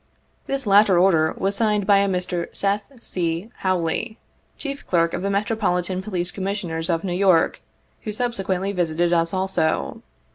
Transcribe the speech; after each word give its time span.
This 0.47 0.65
latter 0.65 0.97
order 0.97 1.31
was 1.37 1.55
signed 1.55 1.85
by 1.85 1.97
a 1.97 2.07
Mr. 2.09 2.47
Seth 2.55 2.91
C. 3.03 3.51
Hawley, 3.59 4.17
chief 4.57 4.83
clerk 4.87 5.13
of 5.13 5.21
the 5.21 5.29
Metropolitan 5.29 6.01
Police 6.01 6.31
Commissioners 6.31 6.89
of 6.89 7.03
New 7.03 7.13
York, 7.13 7.61
who 8.01 8.11
subsequently 8.11 8.71
visited 8.71 9.13
us 9.13 9.31
also. 9.31 10.01